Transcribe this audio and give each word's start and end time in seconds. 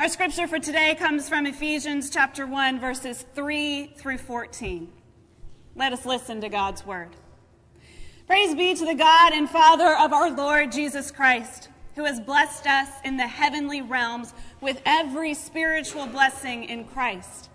Our 0.00 0.08
scripture 0.08 0.46
for 0.46 0.60
today 0.60 0.94
comes 0.94 1.28
from 1.28 1.44
Ephesians 1.44 2.08
chapter 2.08 2.46
1, 2.46 2.78
verses 2.78 3.26
3 3.34 3.94
through 3.96 4.18
14. 4.18 4.92
Let 5.74 5.92
us 5.92 6.06
listen 6.06 6.40
to 6.40 6.48
God's 6.48 6.86
word. 6.86 7.16
Praise 8.28 8.54
be 8.54 8.76
to 8.76 8.84
the 8.84 8.94
God 8.94 9.32
and 9.32 9.50
Father 9.50 9.96
of 9.96 10.12
our 10.12 10.30
Lord 10.30 10.70
Jesus 10.70 11.10
Christ, 11.10 11.68
who 11.96 12.04
has 12.04 12.20
blessed 12.20 12.68
us 12.68 12.88
in 13.04 13.16
the 13.16 13.26
heavenly 13.26 13.82
realms 13.82 14.34
with 14.60 14.80
every 14.86 15.34
spiritual 15.34 16.06
blessing 16.06 16.62
in 16.62 16.84
Christ. 16.84 17.50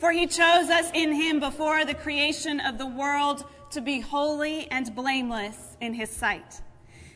For 0.00 0.10
he 0.10 0.26
chose 0.26 0.70
us 0.70 0.90
in 0.94 1.12
him 1.12 1.38
before 1.38 1.84
the 1.84 1.94
creation 1.94 2.58
of 2.58 2.76
the 2.76 2.86
world 2.86 3.44
to 3.70 3.80
be 3.80 4.00
holy 4.00 4.68
and 4.68 4.92
blameless 4.96 5.76
in 5.80 5.94
his 5.94 6.10
sight. 6.10 6.60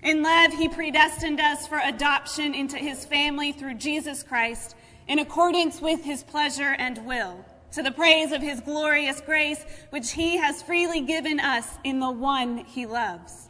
In 0.03 0.23
love, 0.23 0.53
he 0.53 0.69
predestined 0.69 1.41
us 1.41 1.67
for 1.67 1.81
adoption 1.83 2.55
into 2.55 2.77
his 2.77 3.05
family 3.05 3.53
through 3.53 3.75
Jesus 3.75 4.23
Christ 4.23 4.77
in 5.09 5.19
accordance 5.19 5.81
with 5.81 6.05
his 6.05 6.23
pleasure 6.23 6.77
and 6.79 7.05
will, 7.05 7.45
to 7.73 7.83
the 7.83 7.91
praise 7.91 8.31
of 8.31 8.41
his 8.41 8.61
glorious 8.61 9.21
grace, 9.21 9.65
which 9.91 10.13
he 10.13 10.37
has 10.37 10.63
freely 10.63 11.01
given 11.01 11.41
us 11.41 11.67
in 11.83 11.99
the 11.99 12.11
one 12.11 12.59
he 12.59 12.87
loves. 12.87 13.49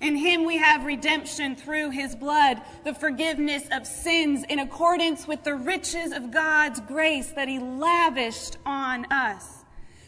In 0.00 0.16
him 0.16 0.46
we 0.46 0.56
have 0.56 0.86
redemption 0.86 1.54
through 1.54 1.90
his 1.90 2.16
blood, 2.16 2.62
the 2.84 2.94
forgiveness 2.94 3.64
of 3.70 3.86
sins 3.86 4.44
in 4.48 4.58
accordance 4.58 5.28
with 5.28 5.44
the 5.44 5.54
riches 5.54 6.12
of 6.12 6.30
God's 6.30 6.80
grace 6.80 7.32
that 7.32 7.48
he 7.48 7.58
lavished 7.58 8.56
on 8.64 9.04
us. 9.12 9.59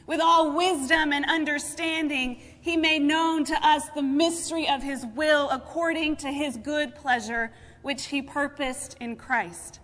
With 0.07 0.21
all 0.21 0.57
wisdom 0.57 1.13
and 1.13 1.25
understanding, 1.25 2.41
he 2.61 2.77
made 2.77 3.03
known 3.03 3.45
to 3.45 3.67
us 3.67 3.89
the 3.91 4.03
mystery 4.03 4.69
of 4.69 4.83
his 4.83 5.07
will 5.07 5.49
according 5.51 6.17
to 6.17 6.29
his 6.29 6.57
good 6.57 6.95
pleasure, 6.95 7.53
which 7.83 8.07
he 8.07 8.23
purposed 8.23 8.97
in 9.01 9.17
Christ, 9.17 9.81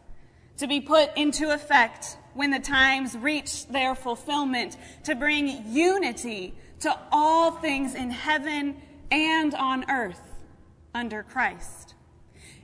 to 0.57 0.67
be 0.67 0.81
put 0.81 1.17
into 1.17 1.53
effect 1.53 2.17
when 2.35 2.51
the 2.51 2.59
times 2.59 3.17
reach 3.17 3.67
their 3.69 3.95
fulfillment, 3.95 4.77
to 5.05 5.15
bring 5.15 5.65
unity 5.66 6.55
to 6.80 6.97
all 7.10 7.53
things 7.53 7.95
in 7.95 8.10
heaven 8.10 8.77
and 9.10 9.55
on 9.55 9.88
earth 9.91 10.21
under 10.95 11.23
Christ. 11.23 11.88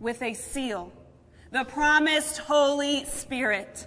with 0.00 0.22
a 0.22 0.34
seal, 0.34 0.92
the 1.50 1.64
promised 1.64 2.38
Holy 2.38 3.04
Spirit, 3.04 3.86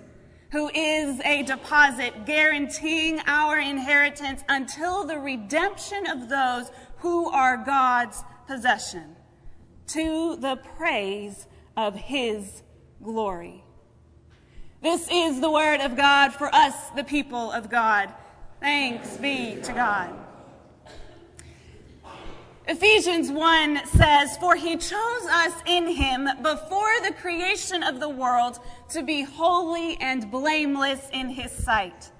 who 0.51 0.69
is 0.73 1.19
a 1.21 1.43
deposit 1.43 2.25
guaranteeing 2.25 3.19
our 3.25 3.57
inheritance 3.57 4.43
until 4.49 5.05
the 5.05 5.19
redemption 5.19 6.07
of 6.07 6.27
those 6.27 6.71
who 6.97 7.29
are 7.29 7.57
God's 7.57 8.23
possession, 8.47 9.15
to 9.87 10.35
the 10.35 10.57
praise 10.77 11.47
of 11.77 11.95
his 11.95 12.63
glory. 13.01 13.63
This 14.81 15.07
is 15.11 15.39
the 15.39 15.51
word 15.51 15.79
of 15.81 15.95
God 15.95 16.33
for 16.33 16.53
us, 16.53 16.89
the 16.95 17.03
people 17.03 17.51
of 17.51 17.69
God. 17.69 18.13
Thanks 18.59 19.17
be 19.17 19.57
to 19.63 19.73
God. 19.73 20.13
Ephesians 22.71 23.29
1 23.29 23.85
says, 23.85 24.37
For 24.37 24.55
he 24.55 24.77
chose 24.77 25.25
us 25.29 25.53
in 25.65 25.87
him 25.87 26.29
before 26.41 27.01
the 27.03 27.13
creation 27.19 27.83
of 27.83 27.99
the 27.99 28.07
world 28.07 28.59
to 28.91 29.03
be 29.03 29.23
holy 29.23 29.97
and 29.99 30.31
blameless 30.31 31.09
in 31.11 31.27
his 31.27 31.51
sight. 31.51 32.11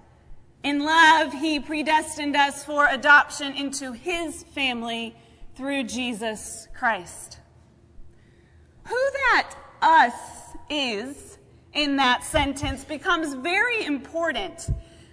In 0.62 0.84
love, 0.84 1.32
he 1.32 1.62
predestined 1.62 2.36
us 2.36 2.66
for 2.66 2.86
adoption 2.88 3.54
into 3.54 3.94
his 3.94 4.44
family 4.44 5.16
through 5.56 5.86
Jesus 5.86 6.68
Christ. 6.78 7.40
Who 8.84 9.10
that 9.14 9.56
us 9.82 10.58
is 10.70 11.38
in 11.72 11.96
that 11.96 12.26
sentence 12.26 12.84
becomes 12.84 13.36
very 13.36 13.86
important 13.86 14.70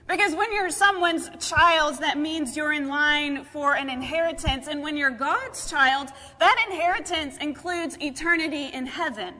because 0.09 0.35
when 0.35 0.53
you're 0.55 0.71
someone's 0.71 1.29
child, 1.39 1.99
that 1.99 2.17
means 2.17 2.57
you're 2.57 2.73
in 2.73 2.89
line 2.89 3.45
for 3.45 3.75
an 3.75 3.91
inheritance. 3.91 4.67
And 4.67 4.83
when 4.83 4.97
you're 4.97 5.11
God's 5.11 5.71
child, 5.71 6.09
that 6.41 6.67
inheritance 6.71 7.37
includes 7.37 7.99
eternity 8.01 8.71
in 8.73 8.87
heaven, 8.87 9.35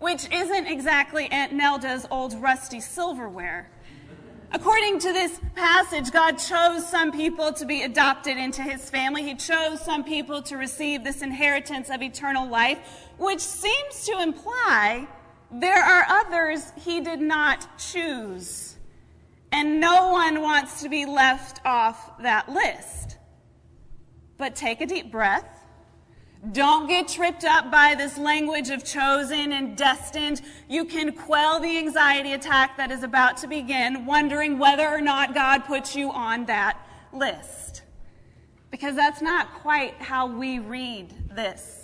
which 0.00 0.28
isn't 0.32 0.66
exactly 0.66 1.28
Aunt 1.30 1.52
Nelda's 1.52 2.04
old 2.10 2.34
rusty 2.34 2.80
silverware. 2.80 3.70
According 4.50 4.98
to 5.00 5.12
this 5.12 5.40
passage, 5.54 6.10
God 6.10 6.32
chose 6.32 6.88
some 6.88 7.12
people 7.12 7.52
to 7.52 7.66
be 7.66 7.82
adopted 7.82 8.38
into 8.38 8.62
his 8.62 8.88
family. 8.90 9.22
He 9.22 9.34
chose 9.34 9.80
some 9.80 10.02
people 10.02 10.42
to 10.42 10.56
receive 10.56 11.04
this 11.04 11.22
inheritance 11.22 11.90
of 11.90 12.02
eternal 12.02 12.48
life, 12.48 12.78
which 13.18 13.40
seems 13.40 14.06
to 14.06 14.20
imply 14.20 15.06
there 15.50 15.82
are 15.82 16.06
others 16.08 16.72
he 16.76 17.00
did 17.00 17.20
not 17.20 17.78
choose. 17.78 18.77
And 19.52 19.80
no 19.80 20.10
one 20.10 20.42
wants 20.42 20.82
to 20.82 20.88
be 20.88 21.06
left 21.06 21.60
off 21.64 22.22
that 22.22 22.48
list. 22.48 23.16
But 24.36 24.54
take 24.54 24.80
a 24.80 24.86
deep 24.86 25.10
breath. 25.10 25.46
Don't 26.52 26.86
get 26.86 27.08
tripped 27.08 27.44
up 27.44 27.70
by 27.70 27.96
this 27.96 28.16
language 28.16 28.70
of 28.70 28.84
chosen 28.84 29.52
and 29.52 29.76
destined. 29.76 30.40
You 30.68 30.84
can 30.84 31.12
quell 31.12 31.58
the 31.58 31.78
anxiety 31.78 32.32
attack 32.32 32.76
that 32.76 32.92
is 32.92 33.02
about 33.02 33.38
to 33.38 33.48
begin, 33.48 34.06
wondering 34.06 34.58
whether 34.58 34.88
or 34.88 35.00
not 35.00 35.34
God 35.34 35.64
puts 35.64 35.96
you 35.96 36.12
on 36.12 36.46
that 36.46 36.78
list. 37.12 37.82
Because 38.70 38.94
that's 38.94 39.20
not 39.20 39.52
quite 39.54 39.94
how 39.94 40.26
we 40.26 40.60
read 40.60 41.12
this. 41.34 41.77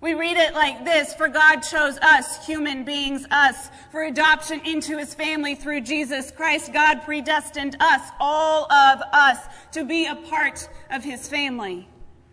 We 0.00 0.12
read 0.14 0.36
it 0.36 0.54
like 0.54 0.84
this 0.84 1.14
For 1.14 1.28
God 1.28 1.60
chose 1.60 1.98
us, 1.98 2.46
human 2.46 2.84
beings, 2.84 3.26
us, 3.30 3.70
for 3.90 4.04
adoption 4.04 4.60
into 4.64 4.98
his 4.98 5.14
family 5.14 5.54
through 5.54 5.82
Jesus 5.82 6.30
Christ. 6.30 6.72
God 6.72 7.02
predestined 7.02 7.76
us, 7.80 8.10
all 8.20 8.70
of 8.70 9.00
us, 9.12 9.38
to 9.72 9.84
be 9.84 10.06
a 10.06 10.16
part 10.16 10.68
of 10.90 11.02
his 11.02 11.28
family. 11.28 11.88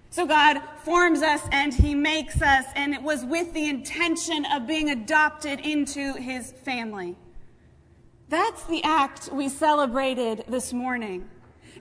So 0.10 0.28
God 0.28 0.62
forms 0.84 1.24
us 1.24 1.42
and 1.52 1.74
he 1.74 1.96
makes 1.96 2.42
us, 2.42 2.66
and 2.76 2.94
it 2.94 3.02
was 3.02 3.26
with 3.26 3.54
the 3.54 3.68
intention 3.68 4.46
of 4.54 4.68
being 4.68 4.90
adopted 4.90 5.60
into 5.62 6.14
his 6.14 6.52
family. 6.52 7.16
That's 8.30 8.64
the 8.66 8.84
act 8.84 9.30
we 9.32 9.50
celebrated 9.50 10.44
this 10.48 10.74
morning. 10.74 11.30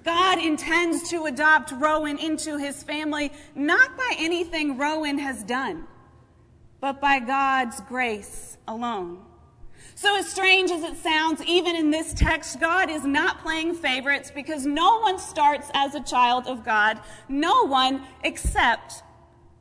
God 0.02 0.38
intends 0.38 1.08
to 1.10 1.24
adopt 1.24 1.72
Rowan 1.72 2.18
into 2.18 2.58
his 2.58 2.82
family, 2.82 3.32
not 3.54 3.96
by 3.96 4.14
anything 4.18 4.76
Rowan 4.76 5.18
has 5.18 5.42
done, 5.42 5.86
but 6.80 7.00
by 7.00 7.20
God's 7.20 7.80
grace 7.82 8.56
alone. 8.66 9.20
So, 9.94 10.16
as 10.16 10.28
strange 10.28 10.70
as 10.70 10.82
it 10.82 10.96
sounds, 10.96 11.42
even 11.44 11.76
in 11.76 11.90
this 11.90 12.14
text, 12.14 12.58
God 12.58 12.90
is 12.90 13.04
not 13.04 13.40
playing 13.42 13.74
favorites 13.74 14.32
because 14.34 14.66
no 14.66 15.00
one 15.00 15.18
starts 15.18 15.70
as 15.74 15.94
a 15.94 16.02
child 16.02 16.46
of 16.46 16.64
God. 16.64 16.98
No 17.28 17.66
one 17.66 18.02
except 18.24 19.02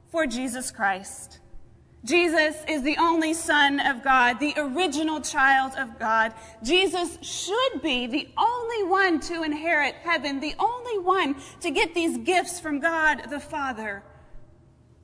for 0.10 0.26
Jesus 0.26 0.72
Christ. 0.72 1.41
Jesus 2.04 2.56
is 2.68 2.82
the 2.82 2.98
only 2.98 3.34
Son 3.34 3.80
of 3.80 4.04
God, 4.04 4.40
the 4.40 4.56
original 4.58 5.22
child 5.22 5.74
of 5.78 6.00
God. 6.00 6.34
Jesus 6.64 7.20
should 7.22 7.82
be 7.84 8.08
the 8.08 8.28
only 8.38 8.84
one 8.90 9.20
to 9.22 9.44
inherit 9.44 9.96
heaven, 9.96 10.40
the 10.40 10.56
only 10.58 10.98
one 10.98 11.36
to 11.60 11.70
get 11.70 11.94
these 11.94 12.18
gifts 12.18 12.60
from 12.60 12.80
God 12.80 13.30
the 13.30 13.40
Father. 13.40 14.04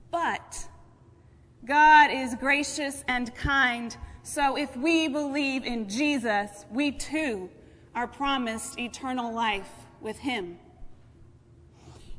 But 0.10 0.68
God 1.66 2.10
is 2.10 2.34
gracious 2.36 3.04
and 3.08 3.34
kind, 3.36 3.96
so 4.24 4.58
if 4.58 4.76
we 4.76 5.08
believe 5.08 5.66
in 5.66 5.88
Jesus, 5.88 6.66
we 6.72 6.92
too 6.92 7.50
are 7.94 8.08
promised 8.08 8.80
eternal 8.80 9.34
life 9.34 9.70
with 10.02 10.18
Him. 10.18 10.58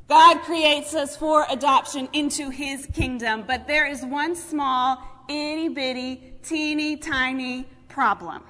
God 0.09 0.41
creates 0.41 0.95
us 0.95 1.15
for 1.15 1.45
adoption 1.51 2.09
into 2.13 2.49
his 2.49 2.87
kingdom, 2.87 3.43
but 3.45 3.67
there 3.67 3.85
is 3.85 4.03
one 4.03 4.35
small, 4.35 4.97
itty 5.29 5.69
bitty, 5.69 6.33
teeny 6.41 6.97
tiny 6.97 7.67
problem. 7.87 8.41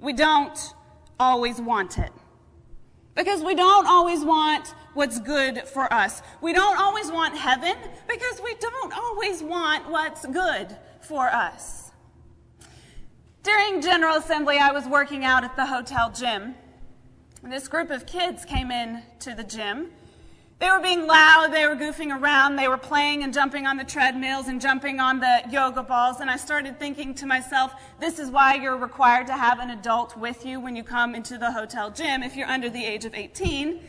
We 0.00 0.12
don't 0.12 0.58
always 1.20 1.60
want 1.60 1.98
it. 1.98 2.10
Because 3.14 3.44
we 3.44 3.54
don't 3.54 3.86
always 3.86 4.24
want 4.24 4.74
what's 4.94 5.20
good 5.20 5.62
for 5.68 5.92
us. 5.92 6.22
We 6.40 6.52
don't 6.54 6.78
always 6.78 7.12
want 7.12 7.36
heaven 7.36 7.76
because 8.08 8.40
we 8.42 8.54
don't 8.54 8.92
always 8.92 9.44
want 9.44 9.88
what's 9.90 10.26
good 10.26 10.76
for 11.02 11.28
us. 11.28 11.92
During 13.44 13.80
General 13.80 14.16
Assembly, 14.16 14.58
I 14.58 14.72
was 14.72 14.86
working 14.86 15.24
out 15.24 15.44
at 15.44 15.54
the 15.54 15.66
hotel 15.66 16.10
gym. 16.10 16.56
This 17.44 17.68
group 17.68 17.90
of 17.90 18.06
kids 18.06 18.44
came 18.44 18.72
in 18.72 19.02
to 19.20 19.34
the 19.34 19.44
gym. 19.44 19.92
They 20.60 20.70
were 20.70 20.80
being 20.80 21.06
loud, 21.06 21.54
they 21.54 21.66
were 21.66 21.74
goofing 21.74 22.14
around, 22.14 22.56
they 22.56 22.68
were 22.68 22.76
playing 22.76 23.22
and 23.22 23.32
jumping 23.32 23.66
on 23.66 23.78
the 23.78 23.84
treadmills 23.84 24.46
and 24.46 24.60
jumping 24.60 25.00
on 25.00 25.18
the 25.18 25.42
yoga 25.50 25.82
balls. 25.82 26.20
And 26.20 26.30
I 26.30 26.36
started 26.36 26.78
thinking 26.78 27.14
to 27.14 27.26
myself, 27.26 27.72
this 27.98 28.18
is 28.18 28.30
why 28.30 28.56
you're 28.56 28.76
required 28.76 29.26
to 29.28 29.32
have 29.32 29.58
an 29.58 29.70
adult 29.70 30.18
with 30.18 30.44
you 30.44 30.60
when 30.60 30.76
you 30.76 30.84
come 30.84 31.14
into 31.14 31.38
the 31.38 31.50
hotel 31.50 31.90
gym 31.90 32.22
if 32.22 32.36
you're 32.36 32.46
under 32.46 32.68
the 32.68 32.84
age 32.84 33.06
of 33.06 33.14
18. 33.14 33.80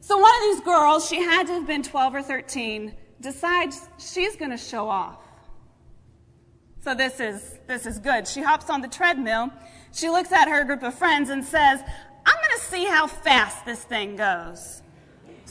So 0.00 0.16
one 0.16 0.30
of 0.34 0.40
these 0.42 0.60
girls, 0.64 1.06
she 1.06 1.16
had 1.16 1.46
to 1.48 1.52
have 1.52 1.66
been 1.66 1.82
12 1.82 2.14
or 2.14 2.22
13, 2.22 2.94
decides 3.20 3.86
she's 3.98 4.34
going 4.34 4.50
to 4.50 4.56
show 4.56 4.88
off. 4.88 5.20
So 6.80 6.94
this 6.94 7.20
is, 7.20 7.58
this 7.66 7.84
is 7.84 7.98
good. 7.98 8.26
She 8.26 8.40
hops 8.40 8.70
on 8.70 8.80
the 8.80 8.88
treadmill. 8.88 9.50
She 9.92 10.08
looks 10.08 10.32
at 10.32 10.48
her 10.48 10.64
group 10.64 10.82
of 10.82 10.94
friends 10.94 11.28
and 11.28 11.44
says, 11.44 11.80
I'm 12.24 12.34
going 12.34 12.58
to 12.58 12.64
see 12.64 12.84
how 12.86 13.06
fast 13.08 13.66
this 13.66 13.84
thing 13.84 14.16
goes. 14.16 14.80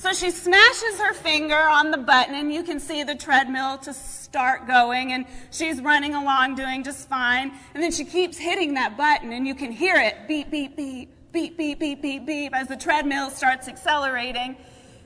So 0.03 0.11
she 0.11 0.31
smashes 0.31 0.99
her 0.99 1.13
finger 1.13 1.55
on 1.55 1.89
the 1.89 1.97
button, 1.97 2.35
and 2.35 2.53
you 2.53 2.61
can 2.61 2.81
see 2.81 3.05
the 3.05 3.15
treadmill 3.15 3.77
to 3.77 3.93
start 3.93 4.67
going, 4.67 5.13
and 5.13 5.25
she's 5.49 5.79
running 5.79 6.13
along 6.13 6.55
doing 6.55 6.83
just 6.83 7.07
fine. 7.07 7.53
And 7.73 7.81
then 7.81 7.89
she 7.89 8.03
keeps 8.03 8.37
hitting 8.37 8.73
that 8.73 8.97
button, 8.97 9.31
and 9.31 9.47
you 9.47 9.55
can 9.55 9.71
hear 9.71 9.95
it 9.95 10.27
beep, 10.27 10.51
beep, 10.51 10.75
beep, 10.75 11.09
beep, 11.31 11.57
beep, 11.57 11.79
beep, 11.79 12.01
beep, 12.01 12.25
beep 12.25 12.53
as 12.53 12.67
the 12.67 12.75
treadmill 12.75 13.29
starts 13.29 13.69
accelerating. 13.69 14.57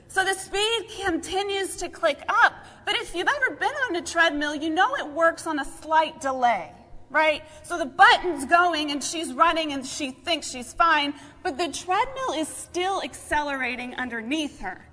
So 0.08 0.24
the 0.24 0.34
speed 0.34 0.88
continues 1.04 1.76
to 1.76 1.88
click 1.88 2.20
up. 2.28 2.54
But 2.84 2.96
if 2.96 3.14
you've 3.14 3.28
ever 3.28 3.54
been 3.54 3.74
on 3.88 3.94
a 3.94 4.02
treadmill, 4.02 4.56
you 4.56 4.68
know 4.68 4.96
it 4.96 5.06
works 5.06 5.46
on 5.46 5.60
a 5.60 5.64
slight 5.64 6.20
delay 6.20 6.72
right? 7.10 7.42
So 7.62 7.78
the 7.78 7.86
button's 7.86 8.44
going 8.44 8.90
and 8.90 9.02
she's 9.02 9.32
running 9.32 9.72
and 9.72 9.86
she 9.86 10.10
thinks 10.10 10.50
she's 10.50 10.74
fine, 10.74 11.14
but 11.42 11.56
the 11.56 11.72
treadmill 11.72 12.34
is 12.36 12.48
still 12.48 13.00
accelerating 13.02 13.94
underneath 13.94 14.60
her. 14.60 14.87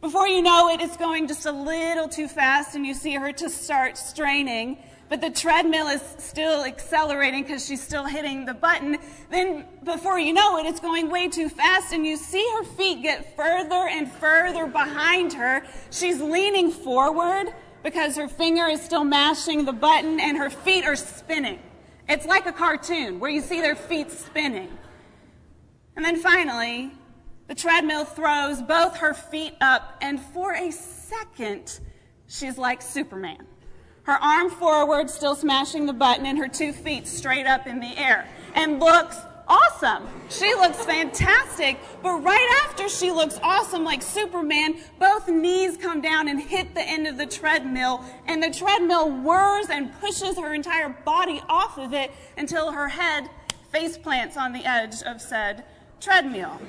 Before 0.00 0.28
you 0.28 0.42
know 0.42 0.68
it, 0.68 0.80
it's 0.80 0.96
going 0.96 1.26
just 1.26 1.44
a 1.46 1.50
little 1.50 2.08
too 2.08 2.28
fast 2.28 2.76
and 2.76 2.86
you 2.86 2.94
see 2.94 3.14
her 3.14 3.32
to 3.32 3.50
start 3.50 3.98
straining, 3.98 4.78
but 5.08 5.20
the 5.20 5.28
treadmill 5.28 5.88
is 5.88 6.00
still 6.18 6.64
accelerating 6.64 7.42
because 7.42 7.66
she's 7.66 7.82
still 7.82 8.04
hitting 8.04 8.44
the 8.44 8.54
button. 8.54 8.98
Then 9.28 9.64
before 9.82 10.20
you 10.20 10.32
know 10.32 10.56
it, 10.58 10.66
it's 10.66 10.78
going 10.78 11.10
way 11.10 11.28
too 11.28 11.48
fast 11.48 11.92
and 11.92 12.06
you 12.06 12.16
see 12.16 12.48
her 12.58 12.64
feet 12.64 13.02
get 13.02 13.34
further 13.34 13.88
and 13.88 14.08
further 14.08 14.68
behind 14.68 15.32
her. 15.32 15.66
She's 15.90 16.20
leaning 16.20 16.70
forward 16.70 17.52
because 17.82 18.14
her 18.14 18.28
finger 18.28 18.66
is 18.66 18.80
still 18.80 19.04
mashing 19.04 19.64
the 19.64 19.72
button 19.72 20.20
and 20.20 20.36
her 20.36 20.48
feet 20.48 20.84
are 20.84 20.94
spinning. 20.94 21.58
It's 22.08 22.24
like 22.24 22.46
a 22.46 22.52
cartoon 22.52 23.18
where 23.18 23.30
you 23.30 23.40
see 23.40 23.60
their 23.60 23.74
feet 23.74 24.12
spinning. 24.12 24.78
And 25.96 26.04
then 26.04 26.20
finally, 26.20 26.92
the 27.48 27.54
treadmill 27.54 28.04
throws 28.04 28.62
both 28.62 28.98
her 28.98 29.14
feet 29.14 29.54
up, 29.60 29.96
and 30.00 30.20
for 30.20 30.54
a 30.54 30.70
second, 30.70 31.80
she's 32.28 32.58
like 32.58 32.82
Superman. 32.82 33.46
Her 34.02 34.22
arm 34.22 34.50
forward, 34.50 35.10
still 35.10 35.34
smashing 35.34 35.86
the 35.86 35.92
button, 35.92 36.26
and 36.26 36.38
her 36.38 36.48
two 36.48 36.72
feet 36.72 37.08
straight 37.08 37.46
up 37.46 37.66
in 37.66 37.80
the 37.80 37.98
air, 37.98 38.28
and 38.54 38.78
looks 38.78 39.16
awesome. 39.48 40.06
She 40.28 40.54
looks 40.54 40.84
fantastic. 40.84 41.78
But 42.02 42.22
right 42.22 42.64
after 42.66 42.88
she 42.88 43.10
looks 43.10 43.38
awesome 43.42 43.84
like 43.84 44.02
Superman, 44.02 44.76
both 44.98 45.28
knees 45.28 45.76
come 45.76 46.00
down 46.00 46.28
and 46.28 46.40
hit 46.40 46.74
the 46.74 46.82
end 46.82 47.06
of 47.06 47.16
the 47.16 47.26
treadmill, 47.26 48.04
and 48.26 48.42
the 48.42 48.50
treadmill 48.50 49.10
whirs 49.10 49.68
and 49.70 49.92
pushes 50.00 50.38
her 50.38 50.54
entire 50.54 50.90
body 51.04 51.42
off 51.48 51.78
of 51.78 51.94
it 51.94 52.12
until 52.36 52.72
her 52.72 52.88
head 52.88 53.28
face 53.72 53.98
plants 53.98 54.36
on 54.36 54.52
the 54.52 54.64
edge 54.64 55.02
of 55.02 55.20
said 55.20 55.64
treadmill. 56.00 56.60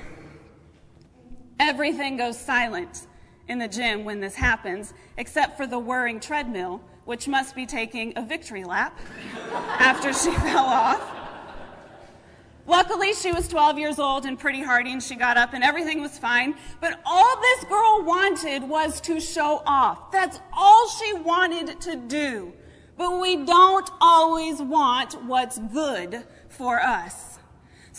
Everything 1.60 2.16
goes 2.16 2.38
silent 2.38 3.06
in 3.46 3.58
the 3.58 3.68
gym 3.68 4.06
when 4.06 4.18
this 4.18 4.34
happens, 4.34 4.94
except 5.18 5.58
for 5.58 5.66
the 5.66 5.78
whirring 5.78 6.18
treadmill, 6.18 6.80
which 7.04 7.28
must 7.28 7.54
be 7.54 7.66
taking 7.66 8.14
a 8.16 8.22
victory 8.22 8.64
lap 8.64 8.98
after 9.78 10.10
she 10.14 10.30
fell 10.36 10.64
off. 10.64 11.16
Luckily, 12.66 13.12
she 13.12 13.30
was 13.30 13.46
12 13.46 13.78
years 13.78 13.98
old 13.98 14.24
and 14.24 14.38
pretty 14.38 14.62
hardy, 14.62 14.90
and 14.90 15.02
she 15.02 15.16
got 15.16 15.36
up, 15.36 15.52
and 15.52 15.62
everything 15.62 16.00
was 16.00 16.16
fine. 16.16 16.54
But 16.80 16.98
all 17.04 17.38
this 17.42 17.64
girl 17.64 18.04
wanted 18.04 18.62
was 18.62 18.98
to 19.02 19.20
show 19.20 19.62
off. 19.66 20.10
That's 20.12 20.40
all 20.54 20.88
she 20.88 21.12
wanted 21.12 21.78
to 21.82 21.96
do. 21.96 22.54
But 22.96 23.20
we 23.20 23.44
don't 23.44 23.90
always 24.00 24.62
want 24.62 25.22
what's 25.24 25.58
good 25.58 26.24
for 26.48 26.80
us. 26.80 27.29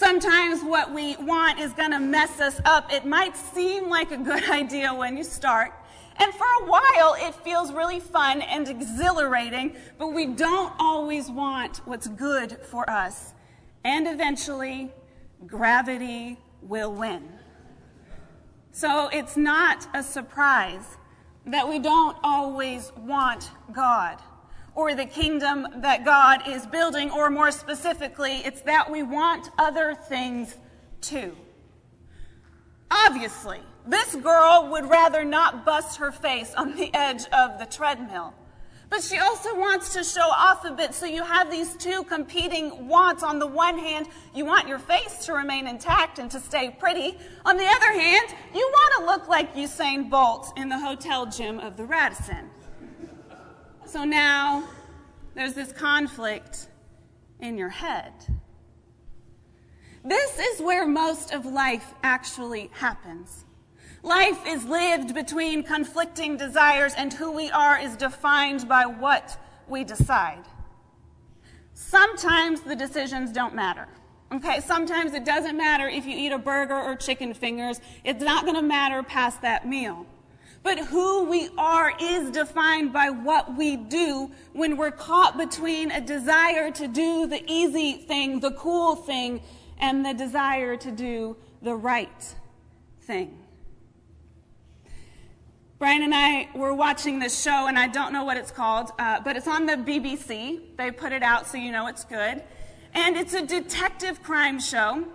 Sometimes 0.01 0.63
what 0.63 0.92
we 0.92 1.15
want 1.18 1.59
is 1.59 1.74
going 1.74 1.92
to 1.92 2.00
mess 2.00 2.42
us 2.42 2.59
up. 2.65 2.92
It 2.92 3.06
might 3.06 3.38
seem 3.38 3.88
like 3.88 4.09
a 4.09 4.18
good 4.18 4.44
idea 4.50 4.92
when 4.92 5.15
you 5.15 5.24
start. 5.24 5.74
And 6.15 6.33
for 6.33 6.48
a 6.63 6.65
while, 6.65 7.15
it 7.19 7.36
feels 7.36 7.71
really 7.71 8.00
fun 8.00 8.42
and 8.42 8.68
exhilarating, 8.68 9.75
but 10.00 10.07
we 10.07 10.25
don't 10.25 10.74
always 10.80 11.30
want 11.30 11.81
what's 11.86 12.07
good 12.07 12.57
for 12.63 12.89
us. 12.89 13.36
And 13.83 14.07
eventually, 14.07 14.92
gravity 15.45 16.39
will 16.63 16.92
win. 16.92 17.30
So 18.71 19.07
it's 19.09 19.38
not 19.38 19.86
a 19.94 20.01
surprise 20.01 20.98
that 21.45 21.69
we 21.69 21.77
don't 21.77 22.18
always 22.24 22.92
want 22.98 23.51
God 23.71 24.18
or 24.75 24.95
the 24.95 25.06
kingdom 25.06 25.68
that 25.77 26.06
God 26.06 26.47
is 26.47 26.65
building, 26.65 27.12
or 27.12 27.29
more 27.29 27.51
specifically, 27.51 28.38
it's 28.45 28.62
that 28.62 28.89
we 28.89 29.03
want 29.03 29.50
other 29.57 29.94
things 29.94 30.56
too. 31.01 31.35
Obviously, 32.89 33.59
this 33.88 34.15
girl 34.15 34.69
would 34.71 34.89
rather 34.89 35.23
not 35.23 35.65
bust 35.65 35.97
her 35.97 36.12
face 36.12 36.53
on 36.56 36.75
the 36.75 36.94
edge 36.94 37.25
of 37.33 37.59
the 37.59 37.65
treadmill. 37.65 38.33
But 38.89 39.01
she 39.01 39.18
also 39.18 39.57
wants 39.57 39.94
to 39.94 40.03
show 40.03 40.29
off 40.29 40.65
a 40.65 40.71
bit, 40.71 40.94
so 40.94 41.06
you 41.06 41.24
have 41.24 41.50
these 41.50 41.77
two 41.77 42.03
competing 42.03 42.89
wants. 42.89 43.24
On 43.24 43.39
the 43.39 43.47
one 43.47 43.77
hand, 43.77 44.07
you 44.35 44.44
want 44.44 44.67
your 44.67 44.79
face 44.79 45.25
to 45.25 45.33
remain 45.33 45.65
intact 45.65 46.19
and 46.19 46.29
to 46.29 46.41
stay 46.41 46.75
pretty. 46.77 47.17
On 47.45 47.56
the 47.56 47.65
other 47.65 47.91
hand, 47.94 48.35
you 48.53 48.59
want 48.59 48.94
to 49.00 49.06
look 49.06 49.29
like 49.29 49.56
Usain 49.56 50.09
Bolt 50.09 50.51
in 50.57 50.67
the 50.67 50.77
hotel 50.77 51.25
gym 51.25 51.57
of 51.59 51.77
the 51.77 51.85
Radisson. 51.85 52.50
So 53.91 54.05
now 54.05 54.63
there's 55.35 55.53
this 55.53 55.73
conflict 55.73 56.67
in 57.41 57.57
your 57.57 57.67
head. 57.67 58.13
This 60.05 60.39
is 60.39 60.62
where 60.62 60.88
most 60.88 61.33
of 61.33 61.45
life 61.45 61.93
actually 62.01 62.71
happens. 62.71 63.43
Life 64.01 64.48
is 64.48 64.63
lived 64.63 65.13
between 65.13 65.63
conflicting 65.63 66.38
desires, 66.38 66.93
and 66.95 67.12
who 67.12 67.33
we 67.33 67.51
are 67.51 67.77
is 67.77 67.98
defined 67.98 68.69
by 68.69 68.86
what 68.86 69.38
we 69.67 69.83
decide. 69.83 70.45
Sometimes 71.74 72.62
the 72.62 72.77
decisions 72.77 73.33
don't 73.33 73.53
matter. 73.53 73.89
Okay, 74.31 74.62
sometimes 74.62 75.13
it 75.13 75.25
doesn't 75.25 75.57
matter 75.57 75.89
if 75.89 76.05
you 76.05 76.15
eat 76.15 76.31
a 76.31 76.39
burger 76.39 76.79
or 76.79 76.95
chicken 76.95 77.33
fingers. 77.33 77.81
It's 78.05 78.24
not 78.24 78.45
going 78.45 78.55
to 78.55 78.62
matter 78.62 79.03
past 79.03 79.41
that 79.41 79.67
meal. 79.67 80.05
But 80.63 80.77
who 80.77 81.25
we 81.25 81.50
are 81.58 81.91
is 82.00 82.30
defined 82.30 82.94
by 82.94 83.10
what 83.10 83.58
we 83.58 83.77
do 83.77 84.32
when 84.53 84.77
we're 84.77 84.91
caught 84.91 85.38
between 85.38 85.89
a 85.91 86.00
desire 86.00 86.70
to 86.72 86.88
do 86.88 87.25
the 87.25 87.44
easy 87.51 87.94
thing, 87.94 88.39
the 88.39 88.51
cool 88.51 88.96
thing, 88.96 89.41
and 89.80 90.06
the 90.06 90.13
desire 90.13 90.77
to 90.77 90.91
do 90.91 91.36
the 91.63 91.75
right 91.75 92.36
thing. 93.01 93.38
Brian 95.80 96.03
and 96.03 96.13
I 96.13 96.48
were 96.53 96.75
watching 96.75 97.18
this 97.18 97.41
show, 97.41 97.65
and 97.68 97.80
I 97.80 97.88
don't 97.88 98.13
know 98.13 98.24
what 98.24 98.38
it's 98.38 98.51
called, 98.51 98.91
uh, 99.00 99.20
but 99.22 99.36
it's 99.36 99.48
on 99.48 99.65
the 99.65 99.74
BBC. 99.74 100.77
They 100.77 100.91
put 100.91 101.12
it 101.12 101.24
out 101.24 101.48
so 101.48 101.58
you 101.58 101.72
know 101.72 101.88
it's 101.88 102.06
good. 102.06 102.44
And 102.94 103.18
it's 103.18 103.34
a 103.34 103.44
detective 103.44 104.22
crime 104.22 104.60
show. 104.60 105.06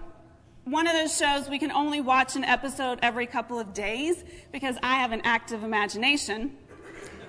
One 0.66 0.88
of 0.88 0.94
those 0.94 1.16
shows 1.16 1.49
we 1.49 1.61
can 1.61 1.70
only 1.70 2.00
watch 2.00 2.35
an 2.35 2.42
episode 2.42 2.99
every 3.00 3.26
couple 3.26 3.61
of 3.61 3.73
days 3.73 4.25
because 4.50 4.76
I 4.82 4.96
have 4.96 5.12
an 5.12 5.20
active 5.23 5.62
imagination. 5.62 6.56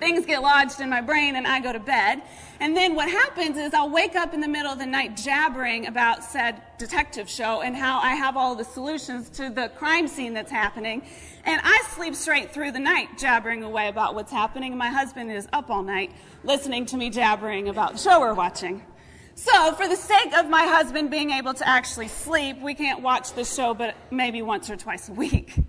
Things 0.00 0.26
get 0.26 0.42
lodged 0.42 0.80
in 0.80 0.90
my 0.90 1.00
brain 1.00 1.36
and 1.36 1.46
I 1.46 1.60
go 1.60 1.72
to 1.72 1.78
bed. 1.78 2.20
And 2.58 2.76
then 2.76 2.96
what 2.96 3.08
happens 3.08 3.56
is 3.56 3.74
I'll 3.74 3.90
wake 3.90 4.16
up 4.16 4.34
in 4.34 4.40
the 4.40 4.48
middle 4.48 4.72
of 4.72 4.80
the 4.80 4.86
night 4.86 5.16
jabbering 5.16 5.86
about 5.86 6.24
said 6.24 6.60
detective 6.78 7.30
show 7.30 7.60
and 7.60 7.76
how 7.76 8.00
I 8.00 8.16
have 8.16 8.36
all 8.36 8.56
the 8.56 8.64
solutions 8.64 9.28
to 9.30 9.50
the 9.50 9.68
crime 9.76 10.08
scene 10.08 10.34
that's 10.34 10.50
happening. 10.50 11.06
And 11.44 11.60
I 11.62 11.84
sleep 11.90 12.16
straight 12.16 12.52
through 12.52 12.72
the 12.72 12.80
night 12.80 13.18
jabbering 13.18 13.62
away 13.62 13.86
about 13.86 14.16
what's 14.16 14.32
happening. 14.32 14.76
My 14.76 14.88
husband 14.88 15.30
is 15.30 15.46
up 15.52 15.70
all 15.70 15.84
night 15.84 16.10
listening 16.42 16.86
to 16.86 16.96
me 16.96 17.08
jabbering 17.08 17.68
about 17.68 17.92
the 17.92 17.98
show 17.98 18.18
we're 18.18 18.34
watching. 18.34 18.82
So, 19.38 19.72
for 19.74 19.86
the 19.86 19.94
sake 19.94 20.36
of 20.36 20.50
my 20.50 20.64
husband 20.64 21.12
being 21.12 21.30
able 21.30 21.54
to 21.54 21.68
actually 21.68 22.08
sleep, 22.08 22.60
we 22.60 22.74
can't 22.74 23.02
watch 23.02 23.34
the 23.34 23.44
show 23.44 23.72
but 23.72 23.94
maybe 24.10 24.42
once 24.42 24.68
or 24.68 24.76
twice 24.76 25.08
a 25.08 25.12
week. 25.12 25.54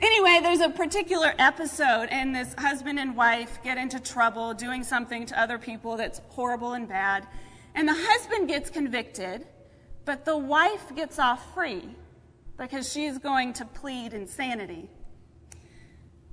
Anyway, 0.00 0.40
there's 0.42 0.60
a 0.60 0.68
particular 0.68 1.32
episode, 1.38 2.08
and 2.10 2.34
this 2.34 2.52
husband 2.58 2.98
and 2.98 3.16
wife 3.16 3.60
get 3.62 3.78
into 3.78 3.98
trouble 4.00 4.52
doing 4.52 4.82
something 4.82 5.24
to 5.24 5.40
other 5.40 5.56
people 5.56 5.96
that's 5.96 6.20
horrible 6.30 6.72
and 6.72 6.88
bad. 6.88 7.26
And 7.74 7.88
the 7.88 7.94
husband 7.96 8.48
gets 8.48 8.68
convicted, 8.68 9.46
But 10.04 10.24
the 10.24 10.36
wife 10.36 10.94
gets 10.94 11.18
off 11.18 11.54
free 11.54 11.88
because 12.58 12.92
she's 12.92 13.18
going 13.18 13.52
to 13.54 13.64
plead 13.64 14.12
insanity. 14.12 14.90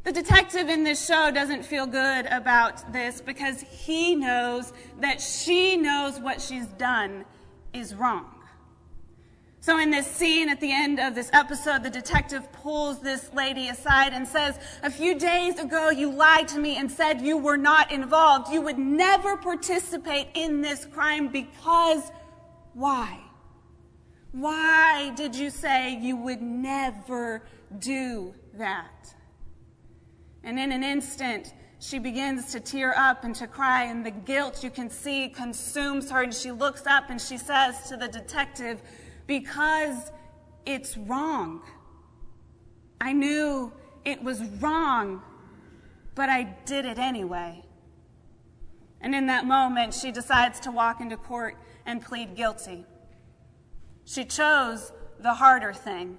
The 0.03 0.11
detective 0.11 0.67
in 0.67 0.83
this 0.83 1.05
show 1.05 1.29
doesn't 1.29 1.63
feel 1.63 1.85
good 1.85 2.25
about 2.25 2.91
this 2.91 3.21
because 3.21 3.61
he 3.61 4.15
knows 4.15 4.73
that 4.99 5.21
she 5.21 5.77
knows 5.77 6.19
what 6.19 6.41
she's 6.41 6.65
done 6.65 7.23
is 7.71 7.93
wrong. 7.93 8.25
So, 9.59 9.77
in 9.77 9.91
this 9.91 10.07
scene 10.07 10.49
at 10.49 10.59
the 10.59 10.71
end 10.71 10.99
of 10.99 11.13
this 11.13 11.29
episode, 11.33 11.83
the 11.83 11.89
detective 11.91 12.51
pulls 12.51 12.99
this 12.99 13.31
lady 13.31 13.67
aside 13.67 14.11
and 14.11 14.27
says, 14.27 14.57
A 14.81 14.89
few 14.89 15.19
days 15.19 15.59
ago, 15.59 15.91
you 15.91 16.11
lied 16.11 16.47
to 16.47 16.57
me 16.57 16.77
and 16.77 16.89
said 16.89 17.21
you 17.21 17.37
were 17.37 17.57
not 17.57 17.91
involved. 17.91 18.51
You 18.51 18.61
would 18.63 18.79
never 18.79 19.37
participate 19.37 20.29
in 20.33 20.61
this 20.61 20.85
crime 20.85 21.27
because 21.27 22.11
why? 22.73 23.19
Why 24.31 25.11
did 25.15 25.35
you 25.35 25.51
say 25.51 25.95
you 25.95 26.15
would 26.15 26.41
never 26.41 27.43
do 27.77 28.33
that? 28.55 29.13
And 30.43 30.59
in 30.59 30.71
an 30.71 30.83
instant, 30.83 31.53
she 31.79 31.99
begins 31.99 32.51
to 32.51 32.59
tear 32.59 32.93
up 32.97 33.23
and 33.23 33.35
to 33.35 33.47
cry, 33.47 33.85
and 33.85 34.05
the 34.05 34.11
guilt 34.11 34.63
you 34.63 34.69
can 34.69 34.89
see 34.89 35.29
consumes 35.29 36.11
her. 36.11 36.23
And 36.23 36.33
she 36.33 36.51
looks 36.51 36.85
up 36.85 37.09
and 37.09 37.19
she 37.19 37.37
says 37.37 37.89
to 37.89 37.97
the 37.97 38.07
detective, 38.07 38.81
Because 39.27 40.11
it's 40.65 40.97
wrong. 40.97 41.61
I 42.99 43.13
knew 43.13 43.73
it 44.05 44.21
was 44.23 44.41
wrong, 44.59 45.21
but 46.13 46.29
I 46.29 46.55
did 46.65 46.85
it 46.85 46.99
anyway. 46.99 47.63
And 49.01 49.15
in 49.15 49.25
that 49.27 49.45
moment, 49.45 49.93
she 49.93 50.11
decides 50.11 50.59
to 50.61 50.71
walk 50.71 51.01
into 51.01 51.17
court 51.17 51.57
and 51.85 52.01
plead 52.01 52.35
guilty. 52.35 52.85
She 54.05 54.25
chose 54.25 54.91
the 55.19 55.33
harder 55.33 55.73
thing, 55.73 56.17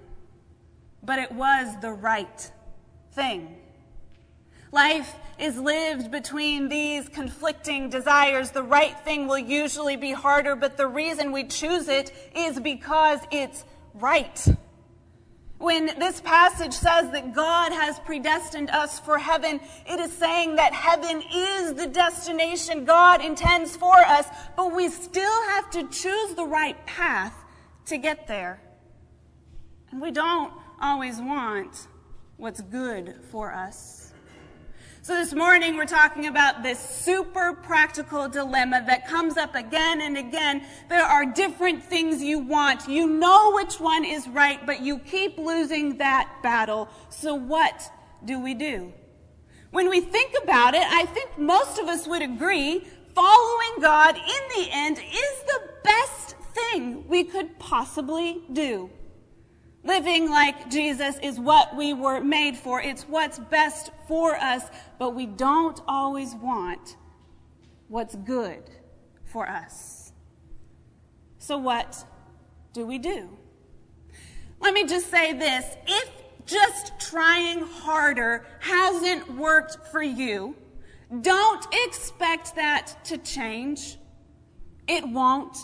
but 1.01 1.19
it 1.19 1.31
was 1.31 1.79
the 1.79 1.91
right 1.91 2.51
thing. 3.13 3.62
Life 4.73 5.13
is 5.37 5.59
lived 5.59 6.09
between 6.09 6.67
these 6.67 7.07
conflicting 7.07 7.91
desires. 7.91 8.49
The 8.49 8.63
right 8.63 8.99
thing 9.01 9.27
will 9.27 9.37
usually 9.37 9.97
be 9.97 10.13
harder, 10.13 10.55
but 10.55 10.77
the 10.77 10.87
reason 10.87 11.31
we 11.31 11.43
choose 11.43 11.87
it 11.87 12.11
is 12.35 12.59
because 12.59 13.19
it's 13.29 13.65
right. 13.93 14.47
When 15.59 15.85
this 15.99 16.21
passage 16.21 16.73
says 16.73 17.11
that 17.11 17.35
God 17.35 17.71
has 17.71 17.99
predestined 17.99 18.71
us 18.71 18.99
for 18.99 19.19
heaven, 19.19 19.59
it 19.85 19.99
is 19.99 20.11
saying 20.11 20.55
that 20.55 20.73
heaven 20.73 21.21
is 21.31 21.75
the 21.75 21.85
destination 21.85 22.83
God 22.83 23.23
intends 23.23 23.77
for 23.77 23.97
us, 23.97 24.25
but 24.57 24.73
we 24.73 24.89
still 24.89 25.43
have 25.49 25.69
to 25.69 25.87
choose 25.89 26.33
the 26.33 26.45
right 26.45 26.83
path 26.87 27.35
to 27.85 27.99
get 27.99 28.27
there. 28.27 28.59
And 29.91 30.01
we 30.01 30.09
don't 30.09 30.51
always 30.81 31.19
want 31.19 31.87
what's 32.37 32.61
good 32.61 33.13
for 33.29 33.53
us. 33.53 34.02
So 35.03 35.15
this 35.15 35.33
morning 35.33 35.75
we're 35.75 35.85
talking 35.85 36.27
about 36.27 36.63
this 36.63 36.79
super 36.79 37.51
practical 37.51 38.29
dilemma 38.29 38.85
that 38.87 39.05
comes 39.05 39.35
up 39.35 39.53
again 39.53 39.99
and 39.99 40.17
again. 40.17 40.63
There 40.87 41.03
are 41.03 41.25
different 41.25 41.83
things 41.83 42.23
you 42.23 42.39
want. 42.39 42.87
You 42.87 43.07
know 43.07 43.51
which 43.51 43.81
one 43.81 44.05
is 44.05 44.29
right, 44.29 44.65
but 44.65 44.79
you 44.79 44.99
keep 44.99 45.37
losing 45.37 45.97
that 45.97 46.33
battle. 46.41 46.87
So 47.09 47.35
what 47.35 47.91
do 48.23 48.39
we 48.39 48.53
do? 48.53 48.93
When 49.71 49.89
we 49.89 49.99
think 49.99 50.35
about 50.41 50.73
it, 50.73 50.83
I 50.85 51.03
think 51.07 51.37
most 51.37 51.79
of 51.79 51.89
us 51.89 52.07
would 52.07 52.21
agree 52.21 52.87
following 53.13 53.81
God 53.81 54.15
in 54.15 54.63
the 54.63 54.69
end 54.71 54.99
is 54.99 55.43
the 55.47 55.69
best 55.83 56.37
thing 56.53 57.05
we 57.09 57.25
could 57.25 57.59
possibly 57.59 58.43
do. 58.53 58.89
Living 59.83 60.29
like 60.29 60.69
Jesus 60.69 61.17
is 61.21 61.39
what 61.39 61.75
we 61.75 61.93
were 61.93 62.21
made 62.21 62.55
for. 62.55 62.81
It's 62.81 63.03
what's 63.03 63.37
best 63.37 63.91
for 64.07 64.35
us, 64.35 64.63
but 64.97 65.13
we 65.13 65.25
don't 65.25 65.79
always 65.87 66.33
want 66.35 66.95
what's 67.89 68.15
good 68.15 68.63
for 69.25 69.47
us. 69.47 70.13
So, 71.37 71.57
what 71.57 72.05
do 72.71 72.85
we 72.85 72.97
do? 72.97 73.29
Let 74.61 74.73
me 74.73 74.85
just 74.85 75.11
say 75.11 75.33
this 75.33 75.65
if 75.85 76.09
just 76.45 76.97
trying 76.99 77.59
harder 77.59 78.45
hasn't 78.59 79.35
worked 79.35 79.87
for 79.91 80.01
you, 80.01 80.55
don't 81.21 81.65
expect 81.85 82.55
that 82.55 82.95
to 83.05 83.17
change. 83.17 83.97
It 84.87 85.07
won't. 85.07 85.57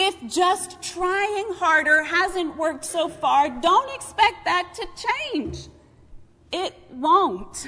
If 0.00 0.32
just 0.32 0.80
trying 0.80 1.54
harder 1.54 2.04
hasn't 2.04 2.56
worked 2.56 2.84
so 2.84 3.08
far, 3.08 3.50
don't 3.50 3.92
expect 3.96 4.44
that 4.44 4.72
to 4.76 4.86
change. 5.32 5.66
It 6.52 6.72
won't. 6.92 7.66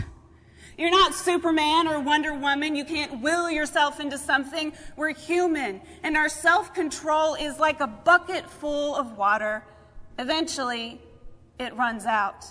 You're 0.79 0.93
not 0.93 1.13
Superman 1.13 1.89
or 1.89 1.99
Wonder 1.99 2.33
Woman. 2.33 2.77
You 2.77 2.85
can't 2.85 3.21
will 3.21 3.51
yourself 3.51 3.99
into 3.99 4.17
something. 4.17 4.73
We're 4.95 5.13
human, 5.13 5.81
and 6.05 6.17
our 6.17 6.29
self 6.29 6.73
control 6.73 7.35
is 7.35 7.59
like 7.59 7.81
a 7.81 7.89
bucket 7.89 8.49
full 8.49 8.95
of 8.95 9.19
water. 9.19 9.65
Eventually, 10.17 11.01
it 11.59 11.75
runs 11.75 12.07
out. 12.07 12.45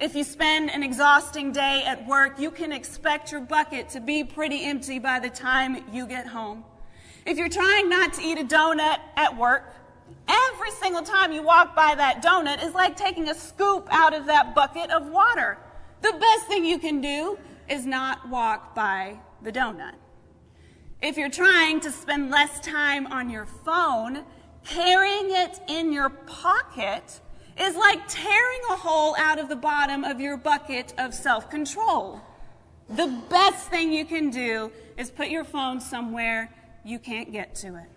If 0.00 0.16
you 0.16 0.24
spend 0.24 0.68
an 0.68 0.82
exhausting 0.82 1.52
day 1.52 1.84
at 1.86 2.08
work, 2.08 2.40
you 2.40 2.50
can 2.50 2.72
expect 2.72 3.30
your 3.30 3.40
bucket 3.40 3.88
to 3.90 4.00
be 4.00 4.24
pretty 4.24 4.64
empty 4.64 4.98
by 4.98 5.20
the 5.20 5.30
time 5.30 5.84
you 5.92 6.08
get 6.08 6.26
home. 6.26 6.64
If 7.26 7.36
you're 7.36 7.48
trying 7.48 7.88
not 7.88 8.14
to 8.14 8.22
eat 8.22 8.38
a 8.38 8.44
donut 8.44 8.98
at 9.16 9.36
work, 9.36 9.74
every 10.26 10.70
single 10.72 11.02
time 11.02 11.32
you 11.32 11.42
walk 11.42 11.76
by 11.76 11.94
that 11.94 12.22
donut 12.22 12.64
is 12.64 12.74
like 12.74 12.96
taking 12.96 13.28
a 13.28 13.34
scoop 13.34 13.86
out 13.90 14.14
of 14.14 14.26
that 14.26 14.54
bucket 14.54 14.90
of 14.90 15.08
water. 15.08 15.58
The 16.02 16.12
best 16.12 16.46
thing 16.46 16.64
you 16.64 16.78
can 16.78 17.00
do 17.00 17.38
is 17.68 17.84
not 17.84 18.28
walk 18.28 18.74
by 18.74 19.18
the 19.42 19.52
donut. 19.52 19.94
If 21.02 21.16
you're 21.16 21.30
trying 21.30 21.80
to 21.80 21.90
spend 21.90 22.30
less 22.30 22.60
time 22.60 23.06
on 23.06 23.30
your 23.30 23.46
phone, 23.46 24.24
carrying 24.64 25.30
it 25.30 25.60
in 25.68 25.92
your 25.92 26.10
pocket 26.10 27.20
is 27.58 27.76
like 27.76 28.00
tearing 28.08 28.60
a 28.70 28.76
hole 28.76 29.14
out 29.18 29.38
of 29.38 29.48
the 29.48 29.56
bottom 29.56 30.04
of 30.04 30.20
your 30.20 30.36
bucket 30.36 30.94
of 30.98 31.14
self 31.14 31.50
control. 31.50 32.20
The 32.88 33.06
best 33.28 33.68
thing 33.68 33.92
you 33.92 34.04
can 34.04 34.30
do 34.30 34.72
is 34.96 35.10
put 35.10 35.28
your 35.28 35.44
phone 35.44 35.80
somewhere 35.80 36.50
you 36.84 36.98
can't 36.98 37.32
get 37.32 37.54
to 37.56 37.76
it. 37.76 37.88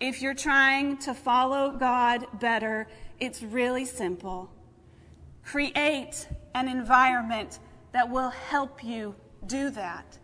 If 0.00 0.22
you're 0.22 0.34
trying 0.34 0.98
to 0.98 1.14
follow 1.14 1.72
God 1.72 2.26
better, 2.40 2.86
it's 3.18 3.42
really 3.42 3.84
simple. 3.84 4.50
Create 5.44 6.28
an 6.54 6.68
environment 6.68 7.58
that 7.92 8.08
will 8.08 8.30
help 8.30 8.84
you 8.84 9.14
do 9.46 9.70
that. 9.70 10.18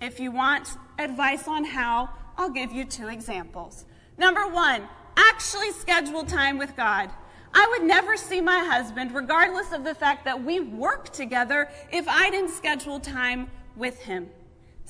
If 0.00 0.20
you 0.20 0.30
want 0.30 0.68
advice 0.98 1.48
on 1.48 1.64
how, 1.64 2.10
I'll 2.36 2.50
give 2.50 2.72
you 2.72 2.84
two 2.84 3.08
examples. 3.08 3.84
Number 4.16 4.46
one, 4.46 4.82
actually 5.16 5.72
schedule 5.72 6.24
time 6.24 6.56
with 6.56 6.76
God. 6.76 7.10
I 7.52 7.66
would 7.70 7.86
never 7.86 8.16
see 8.16 8.40
my 8.40 8.60
husband, 8.60 9.12
regardless 9.12 9.72
of 9.72 9.82
the 9.82 9.94
fact 9.94 10.24
that 10.24 10.44
we 10.44 10.60
work 10.60 11.12
together, 11.12 11.68
if 11.92 12.06
I 12.06 12.30
didn't 12.30 12.50
schedule 12.50 13.00
time 13.00 13.50
with 13.74 14.00
him. 14.00 14.30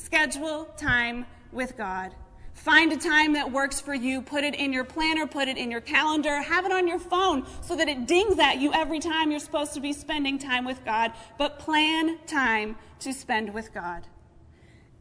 Schedule 0.00 0.64
time 0.78 1.26
with 1.52 1.76
God. 1.76 2.14
Find 2.54 2.90
a 2.90 2.96
time 2.96 3.34
that 3.34 3.52
works 3.52 3.80
for 3.80 3.94
you. 3.94 4.22
Put 4.22 4.44
it 4.44 4.54
in 4.54 4.72
your 4.72 4.82
planner, 4.82 5.26
put 5.26 5.46
it 5.46 5.58
in 5.58 5.70
your 5.70 5.82
calendar, 5.82 6.40
have 6.40 6.64
it 6.64 6.72
on 6.72 6.88
your 6.88 6.98
phone 6.98 7.46
so 7.60 7.76
that 7.76 7.86
it 7.86 8.06
dings 8.06 8.38
at 8.38 8.58
you 8.58 8.72
every 8.72 8.98
time 8.98 9.30
you're 9.30 9.40
supposed 9.40 9.74
to 9.74 9.80
be 9.80 9.92
spending 9.92 10.38
time 10.38 10.64
with 10.64 10.82
God. 10.86 11.12
But 11.36 11.58
plan 11.58 12.18
time 12.26 12.76
to 13.00 13.12
spend 13.12 13.52
with 13.52 13.74
God. 13.74 14.06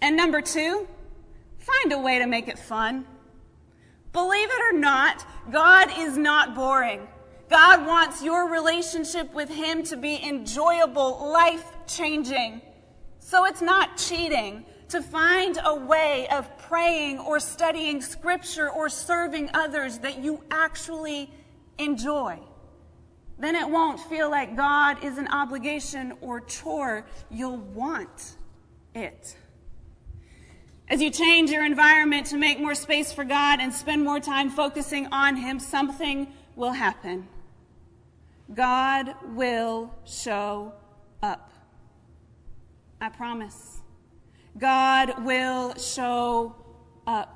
And 0.01 0.17
number 0.17 0.41
two, 0.41 0.85
find 1.57 1.93
a 1.93 1.99
way 1.99 2.19
to 2.19 2.27
make 2.27 2.49
it 2.49 2.59
fun. 2.59 3.05
Believe 4.11 4.49
it 4.51 4.73
or 4.73 4.77
not, 4.77 5.25
God 5.49 5.89
is 5.97 6.17
not 6.17 6.55
boring. 6.55 7.07
God 7.49 7.87
wants 7.87 8.21
your 8.21 8.49
relationship 8.49 9.33
with 9.33 9.49
Him 9.49 9.81
to 9.83 9.95
be 9.95 10.21
enjoyable, 10.21 11.31
life 11.31 11.65
changing. 11.87 12.61
So 13.19 13.45
it's 13.45 13.61
not 13.61 13.97
cheating 13.97 14.65
to 14.89 15.01
find 15.01 15.59
a 15.63 15.75
way 15.75 16.27
of 16.29 16.57
praying 16.57 17.19
or 17.19 17.39
studying 17.39 18.01
scripture 18.01 18.69
or 18.69 18.89
serving 18.89 19.49
others 19.53 19.99
that 19.99 20.19
you 20.19 20.43
actually 20.51 21.29
enjoy. 21.77 22.39
Then 23.37 23.55
it 23.55 23.69
won't 23.69 23.99
feel 23.99 24.29
like 24.29 24.57
God 24.57 25.03
is 25.03 25.17
an 25.17 25.27
obligation 25.29 26.13
or 26.21 26.41
chore. 26.41 27.05
You'll 27.29 27.57
want 27.57 28.35
it. 28.93 29.35
As 30.89 31.01
you 31.01 31.11
change 31.11 31.51
your 31.51 31.63
environment 31.63 32.25
to 32.27 32.37
make 32.37 32.59
more 32.59 32.75
space 32.75 33.13
for 33.13 33.23
God 33.23 33.59
and 33.59 33.71
spend 33.71 34.03
more 34.03 34.19
time 34.19 34.49
focusing 34.49 35.07
on 35.11 35.37
Him, 35.37 35.59
something 35.59 36.33
will 36.55 36.71
happen. 36.71 37.27
God 38.53 39.13
will 39.35 39.93
show 40.03 40.73
up. 41.21 41.51
I 42.99 43.09
promise. 43.09 43.78
God 44.59 45.23
will 45.23 45.73
show 45.75 46.55
up. 47.07 47.35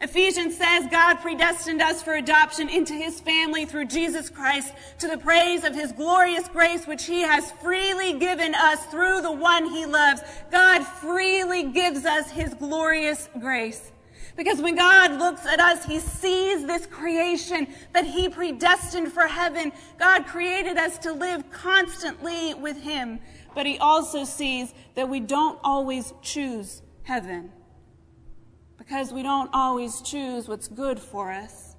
Ephesians 0.00 0.56
says 0.56 0.86
God 0.90 1.20
predestined 1.20 1.80
us 1.80 2.02
for 2.02 2.14
adoption 2.14 2.68
into 2.68 2.94
his 2.94 3.20
family 3.20 3.64
through 3.64 3.86
Jesus 3.86 4.28
Christ 4.28 4.72
to 4.98 5.08
the 5.08 5.18
praise 5.18 5.62
of 5.62 5.74
his 5.74 5.92
glorious 5.92 6.48
grace, 6.48 6.86
which 6.86 7.04
he 7.04 7.20
has 7.20 7.52
freely 7.52 8.18
given 8.18 8.54
us 8.54 8.84
through 8.86 9.20
the 9.22 9.32
one 9.32 9.70
he 9.70 9.86
loves. 9.86 10.22
God 10.50 10.82
freely 10.84 11.64
gives 11.64 12.04
us 12.04 12.30
his 12.30 12.54
glorious 12.54 13.28
grace. 13.40 13.92
Because 14.36 14.60
when 14.60 14.74
God 14.74 15.12
looks 15.12 15.46
at 15.46 15.60
us, 15.60 15.84
He 15.84 16.00
sees 16.00 16.66
this 16.66 16.86
creation 16.86 17.68
that 17.92 18.04
He 18.04 18.28
predestined 18.28 19.12
for 19.12 19.28
heaven. 19.28 19.72
God 19.96 20.26
created 20.26 20.76
us 20.76 20.98
to 20.98 21.12
live 21.12 21.48
constantly 21.52 22.54
with 22.54 22.82
Him, 22.82 23.20
but 23.54 23.66
He 23.66 23.78
also 23.78 24.24
sees 24.24 24.72
that 24.94 25.08
we 25.08 25.20
don't 25.20 25.58
always 25.62 26.12
choose 26.22 26.82
heaven 27.04 27.52
because 28.78 29.12
we 29.12 29.22
don't 29.22 29.50
always 29.52 30.00
choose 30.02 30.48
what's 30.48 30.68
good 30.68 30.98
for 30.98 31.32
us. 31.32 31.74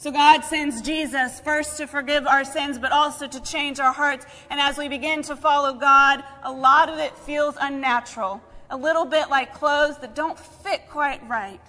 So 0.00 0.10
God 0.10 0.42
sends 0.44 0.80
Jesus 0.80 1.40
first 1.40 1.76
to 1.76 1.86
forgive 1.86 2.26
our 2.26 2.44
sins, 2.44 2.78
but 2.78 2.90
also 2.90 3.26
to 3.26 3.40
change 3.42 3.78
our 3.78 3.92
hearts. 3.92 4.24
And 4.48 4.58
as 4.58 4.78
we 4.78 4.88
begin 4.88 5.22
to 5.24 5.36
follow 5.36 5.74
God, 5.74 6.24
a 6.42 6.50
lot 6.50 6.88
of 6.88 6.98
it 6.98 7.14
feels 7.18 7.56
unnatural, 7.60 8.40
a 8.70 8.76
little 8.78 9.04
bit 9.04 9.28
like 9.28 9.52
clothes 9.52 9.98
that 9.98 10.14
don't 10.14 10.38
fit 10.38 10.88
quite 10.88 11.20
right. 11.28 11.60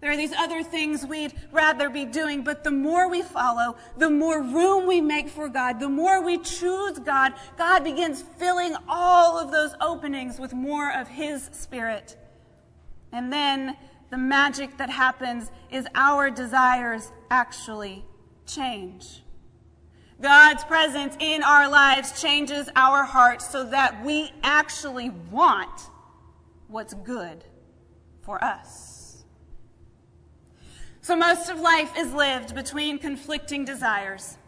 There 0.00 0.10
are 0.10 0.16
these 0.16 0.32
other 0.32 0.62
things 0.62 1.04
we'd 1.04 1.34
rather 1.52 1.90
be 1.90 2.06
doing, 2.06 2.42
but 2.42 2.64
the 2.64 2.70
more 2.70 3.08
we 3.10 3.20
follow, 3.20 3.76
the 3.98 4.08
more 4.08 4.40
room 4.40 4.86
we 4.86 5.00
make 5.00 5.28
for 5.28 5.48
God, 5.48 5.78
the 5.78 5.90
more 5.90 6.22
we 6.22 6.38
choose 6.38 6.98
God, 6.98 7.34
God 7.58 7.84
begins 7.84 8.22
filling 8.22 8.74
all 8.88 9.38
of 9.38 9.50
those 9.50 9.74
openings 9.80 10.38
with 10.38 10.54
more 10.54 10.90
of 10.90 11.06
His 11.06 11.50
Spirit. 11.52 12.16
And 13.12 13.30
then 13.30 13.76
the 14.08 14.16
magic 14.16 14.78
that 14.78 14.88
happens 14.88 15.50
is 15.70 15.86
our 15.94 16.30
desires 16.30 17.12
actually 17.30 18.04
change. 18.46 19.22
God's 20.20 20.64
presence 20.64 21.14
in 21.18 21.42
our 21.42 21.68
lives 21.68 22.20
changes 22.20 22.68
our 22.74 23.04
hearts 23.04 23.50
so 23.50 23.64
that 23.64 24.02
we 24.04 24.30
actually 24.42 25.10
want 25.30 25.88
what's 26.68 26.94
good 26.94 27.44
for 28.22 28.42
us. 28.42 28.89
So 31.10 31.16
most 31.16 31.50
of 31.50 31.58
life 31.58 31.98
is 31.98 32.12
lived 32.12 32.54
between 32.54 32.96
conflicting 32.96 33.64
desires. 33.64 34.38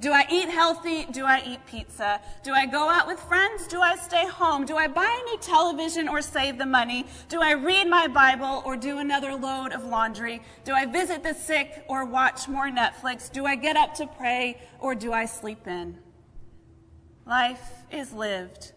Do 0.00 0.10
I 0.10 0.26
eat 0.28 0.48
healthy? 0.48 1.04
Do 1.04 1.24
I 1.24 1.40
eat 1.46 1.64
pizza? 1.64 2.20
Do 2.42 2.52
I 2.54 2.66
go 2.66 2.88
out 2.88 3.06
with 3.06 3.20
friends? 3.20 3.68
Do 3.68 3.80
I 3.80 3.94
stay 3.94 4.26
home? 4.26 4.66
Do 4.66 4.76
I 4.76 4.88
buy 4.88 5.22
new 5.26 5.38
television 5.38 6.08
or 6.08 6.20
save 6.20 6.58
the 6.58 6.66
money? 6.66 7.06
Do 7.28 7.40
I 7.40 7.52
read 7.52 7.86
my 7.86 8.08
Bible 8.08 8.64
or 8.66 8.76
do 8.76 8.98
another 8.98 9.32
load 9.36 9.72
of 9.72 9.84
laundry? 9.84 10.42
Do 10.64 10.72
I 10.72 10.86
visit 10.86 11.22
the 11.22 11.34
sick 11.34 11.84
or 11.86 12.04
watch 12.04 12.48
more 12.48 12.68
Netflix? 12.68 13.30
Do 13.30 13.46
I 13.46 13.54
get 13.54 13.76
up 13.76 13.94
to 13.94 14.08
pray 14.08 14.60
or 14.80 14.96
do 14.96 15.12
I 15.12 15.24
sleep 15.24 15.68
in? 15.68 15.98
Life 17.26 17.84
is 17.92 18.12
lived 18.12 18.72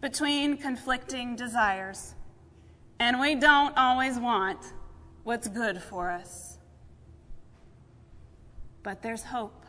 between 0.00 0.56
conflicting 0.56 1.36
desires, 1.36 2.14
and 2.98 3.20
we 3.20 3.34
don't 3.34 3.76
always 3.76 4.18
want 4.18 4.72
what's 5.24 5.48
good 5.48 5.82
for 5.82 6.10
us. 6.10 6.57
But 8.88 9.02
there's 9.02 9.24
hope. 9.24 9.66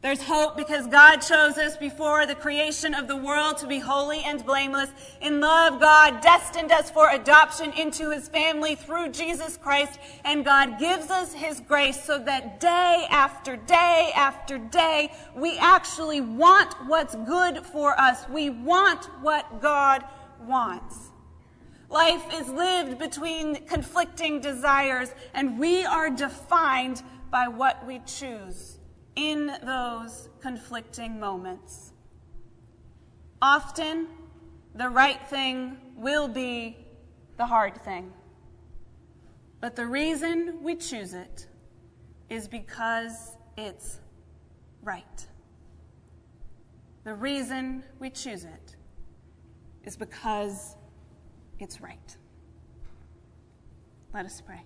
There's 0.00 0.22
hope 0.22 0.56
because 0.56 0.86
God 0.86 1.16
chose 1.18 1.58
us 1.58 1.76
before 1.76 2.24
the 2.24 2.34
creation 2.34 2.94
of 2.94 3.06
the 3.06 3.16
world 3.16 3.58
to 3.58 3.66
be 3.66 3.80
holy 3.80 4.22
and 4.24 4.42
blameless. 4.46 4.88
In 5.20 5.42
love, 5.42 5.78
God 5.78 6.22
destined 6.22 6.72
us 6.72 6.90
for 6.90 7.10
adoption 7.10 7.70
into 7.74 8.08
his 8.08 8.26
family 8.26 8.76
through 8.76 9.10
Jesus 9.10 9.58
Christ, 9.58 10.00
and 10.24 10.42
God 10.42 10.78
gives 10.78 11.10
us 11.10 11.34
his 11.34 11.60
grace 11.60 12.02
so 12.02 12.18
that 12.20 12.60
day 12.60 13.06
after 13.10 13.56
day 13.56 14.10
after 14.16 14.56
day, 14.56 15.12
we 15.36 15.58
actually 15.58 16.22
want 16.22 16.72
what's 16.86 17.14
good 17.14 17.58
for 17.58 17.90
us. 18.00 18.26
We 18.30 18.48
want 18.48 19.04
what 19.20 19.60
God 19.60 20.02
wants. 20.46 21.10
Life 21.90 22.24
is 22.34 22.48
lived 22.48 22.98
between 22.98 23.66
conflicting 23.66 24.40
desires, 24.40 25.10
and 25.34 25.58
we 25.58 25.84
are 25.84 26.08
defined 26.08 27.02
by 27.30 27.48
what 27.48 27.86
we 27.86 28.00
choose 28.06 28.78
in 29.16 29.52
those 29.64 30.28
conflicting 30.40 31.18
moments. 31.18 31.92
Often, 33.42 34.06
the 34.74 34.88
right 34.88 35.20
thing 35.28 35.76
will 35.96 36.28
be 36.28 36.76
the 37.36 37.46
hard 37.46 37.82
thing. 37.82 38.12
But 39.60 39.74
the 39.74 39.86
reason 39.86 40.62
we 40.62 40.76
choose 40.76 41.14
it 41.14 41.46
is 42.28 42.46
because 42.46 43.36
it's 43.56 44.00
right. 44.82 45.26
The 47.04 47.14
reason 47.14 47.82
we 47.98 48.10
choose 48.10 48.44
it 48.44 48.76
is 49.84 49.96
because 49.96 50.76
it's 51.58 51.80
right. 51.80 52.16
Let 54.12 54.26
us 54.26 54.40
pray. 54.40 54.62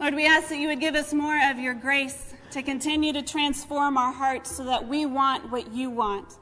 Lord, 0.00 0.14
we 0.14 0.26
ask 0.26 0.48
that 0.50 0.58
you 0.58 0.68
would 0.68 0.78
give 0.78 0.94
us 0.94 1.12
more 1.12 1.36
of 1.50 1.58
your 1.58 1.74
grace 1.74 2.32
to 2.52 2.62
continue 2.62 3.12
to 3.12 3.20
transform 3.20 3.98
our 3.98 4.12
hearts 4.12 4.56
so 4.56 4.62
that 4.62 4.86
we 4.86 5.06
want 5.06 5.50
what 5.50 5.72
you 5.72 5.90
want. 5.90 6.34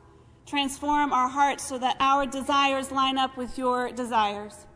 Transform 0.45 1.11
our 1.11 1.27
hearts 1.27 1.67
so 1.67 1.79
that 1.79 1.97
our 1.99 2.27
desires 2.27 2.93
line 2.93 3.17
up 3.17 3.39
with 3.39 3.57
your 3.57 3.91
desires. 3.93 4.67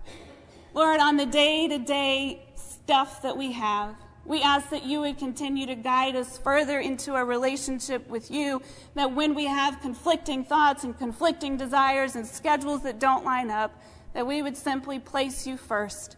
Lord, 0.73 0.99
on 0.99 1.19
the 1.19 1.27
day 1.27 1.69
to 1.69 1.77
day 1.77 2.43
stuff 2.55 3.21
that 3.21 3.37
we 3.37 3.53
have, 3.53 3.97
we 4.25 4.40
ask 4.40 4.71
that 4.71 4.87
you 4.87 5.01
would 5.01 5.19
continue 5.19 5.66
to 5.66 5.75
guide 5.75 6.16
us 6.16 6.38
further 6.38 6.81
into 6.81 7.16
a 7.16 7.23
relationship 7.23 8.09
with 8.09 8.31
you, 8.31 8.62
that 8.95 9.14
when 9.14 9.35
we 9.35 9.45
have 9.45 9.83
conflicting 9.83 10.43
thoughts 10.43 10.85
and 10.85 10.97
conflicting 10.97 11.59
desires 11.59 12.16
and 12.16 12.27
schedules 12.27 12.83
that 12.85 12.99
don't 12.99 13.27
line 13.27 13.51
up, 13.51 13.79
that 14.14 14.27
we 14.27 14.40
would 14.40 14.57
simply 14.57 14.99
place 14.99 15.47
you 15.47 15.59
first 15.59 16.16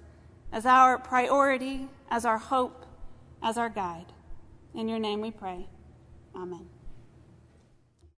as 0.52 0.66
our 0.66 0.98
priority, 0.98 1.88
as 2.12 2.26
our 2.26 2.36
hope, 2.36 2.84
as 3.42 3.56
our 3.56 3.70
guide. 3.70 4.12
In 4.74 4.86
your 4.86 4.98
name 4.98 5.22
we 5.22 5.30
pray. 5.30 5.66
Amen. 6.36 6.68